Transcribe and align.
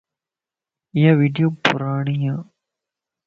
ايا 0.95 1.11
ويڊيو 1.19 1.47
پڙاڻيَ 1.63 2.31